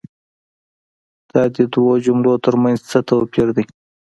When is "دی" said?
3.55-3.63